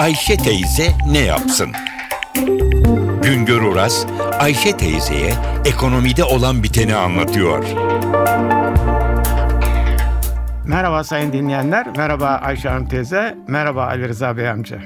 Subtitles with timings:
[0.00, 1.68] Ayşe teyze ne yapsın?
[3.22, 4.06] Güngör Oras,
[4.38, 5.32] Ayşe teyzeye
[5.64, 7.64] ekonomide olan biteni anlatıyor.
[10.66, 14.80] Merhaba sayın dinleyenler, merhaba Ayşe Hanım teyze, merhaba Ali Rıza Bey amca.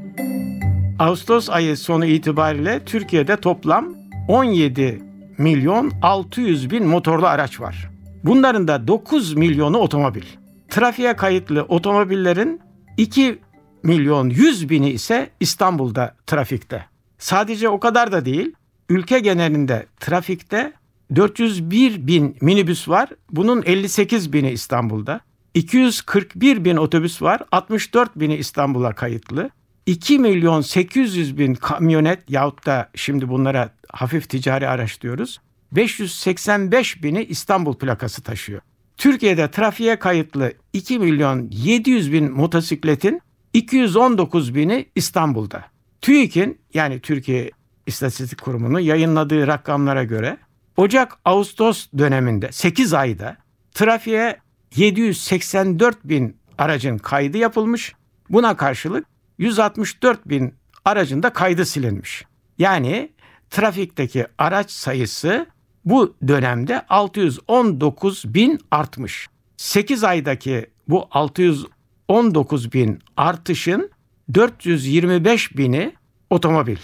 [0.98, 3.94] Ağustos ayı sonu itibariyle Türkiye'de toplam
[4.28, 5.02] 17
[5.38, 7.90] milyon 600 bin motorlu araç var.
[8.24, 10.24] Bunların da 9 milyonu otomobil.
[10.68, 12.60] Trafiğe kayıtlı otomobillerin
[12.96, 13.43] 2
[13.84, 16.86] milyon 100 bini ise İstanbul'da trafikte.
[17.18, 18.52] Sadece o kadar da değil,
[18.88, 20.72] ülke genelinde trafikte
[21.14, 23.08] 401 bin minibüs var.
[23.30, 25.20] Bunun 58 bini İstanbul'da.
[25.54, 27.42] 241 bin otobüs var.
[27.52, 29.50] 64 bini İstanbul'a kayıtlı.
[29.86, 35.40] 2 milyon 800 bin kamyonet yahut da şimdi bunlara hafif ticari araç diyoruz.
[35.72, 38.60] 585 bini İstanbul plakası taşıyor.
[38.96, 43.20] Türkiye'de trafiğe kayıtlı 2 milyon 700 bin motosikletin
[43.54, 45.64] 219 bini İstanbul'da.
[46.00, 47.50] TÜİK'in yani Türkiye
[47.86, 50.38] İstatistik Kurumu'nun yayınladığı rakamlara göre
[50.76, 53.36] Ocak-Ağustos döneminde 8 ayda
[53.74, 54.38] trafiğe
[54.76, 57.94] 784 bin aracın kaydı yapılmış.
[58.30, 59.06] Buna karşılık
[59.38, 62.24] 164 bin aracın da kaydı silinmiş.
[62.58, 63.12] Yani
[63.50, 65.46] trafikteki araç sayısı
[65.84, 69.28] bu dönemde 619 bin artmış.
[69.56, 71.74] 8 aydaki bu 619
[72.08, 73.90] bin artışın
[74.34, 75.94] 425 bini
[76.30, 76.76] otomobil.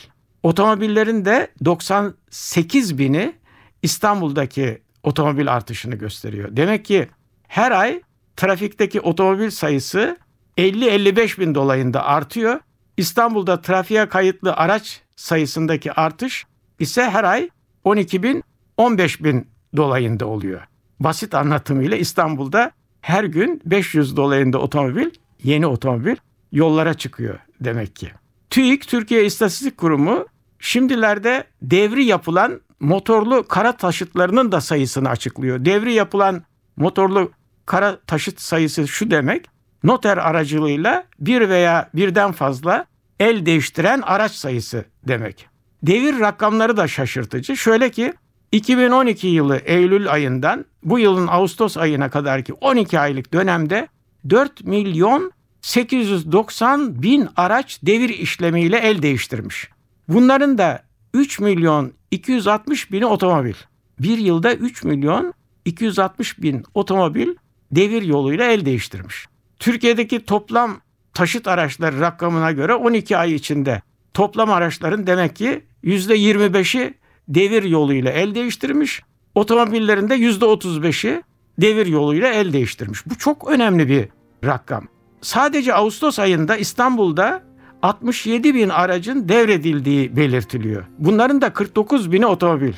[0.43, 3.35] Otomobillerin de 98 bini
[3.83, 6.49] İstanbul'daki otomobil artışını gösteriyor.
[6.57, 7.09] Demek ki
[7.49, 8.03] her ay
[8.37, 10.17] trafikteki otomobil sayısı
[10.59, 12.61] 50-55 bin dolayında artıyor.
[12.97, 16.47] İstanbul'da trafiğe kayıtlı araç sayısındaki artış
[16.79, 17.51] ise her ay
[17.85, 18.45] 12 bin
[18.77, 20.61] 15 bin dolayında oluyor.
[21.01, 25.11] Basit anlatımıyla İstanbul'da her gün 500 dolayında otomobil,
[25.43, 26.17] yeni otomobil
[26.53, 28.11] yollara çıkıyor demek ki.
[28.51, 30.27] TÜİK Türkiye İstatistik Kurumu
[30.59, 35.65] şimdilerde devri yapılan motorlu kara taşıtlarının da sayısını açıklıyor.
[35.65, 36.43] Devri yapılan
[36.77, 37.33] motorlu
[37.67, 39.47] kara taşıt sayısı şu demek.
[39.85, 42.87] Noter aracılığıyla bir veya birden fazla
[43.21, 45.47] el değiştiren araç sayısı demek.
[45.83, 47.57] Devir rakamları da şaşırtıcı.
[47.57, 48.15] Şöyle ki
[48.53, 53.89] 2012 yılı Eylül ayından bu yılın Ağustos ayına kadarki 12 aylık dönemde
[54.31, 59.69] 4 milyon 890 bin araç devir işlemiyle el değiştirmiş.
[60.09, 60.83] Bunların da
[61.15, 63.55] 3 milyon 260 bini otomobil.
[64.01, 67.29] Bir yılda 3 milyon 260 bin otomobil
[67.73, 69.27] devir yoluyla el değiştirmiş.
[69.59, 70.81] Türkiye'deki toplam
[71.15, 73.83] taşıt araçları rakamına göre 12 ay içinde
[74.15, 76.95] toplam araçların demek ki %25'i
[77.29, 79.03] devir yoluyla el değiştirmiş.
[79.35, 81.23] Otomobillerin de %35'i
[81.59, 83.07] devir yoluyla el değiştirmiş.
[83.07, 84.09] Bu çok önemli bir
[84.45, 84.85] rakam.
[85.21, 87.43] Sadece Ağustos ayında İstanbul'da
[87.83, 90.85] 67 bin aracın devredildiği belirtiliyor.
[90.99, 92.73] Bunların da 49 bini otomobil.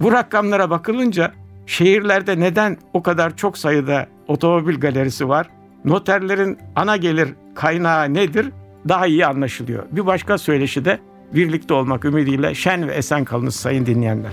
[0.00, 1.32] Bu rakamlara bakılınca
[1.66, 5.48] şehirlerde neden o kadar çok sayıda otomobil galerisi var?
[5.84, 8.50] Noterlerin ana gelir kaynağı nedir?
[8.88, 9.84] Daha iyi anlaşılıyor.
[9.90, 10.98] Bir başka söyleşi de
[11.34, 14.32] birlikte olmak ümidiyle şen ve esen kalınız sayın dinleyenler.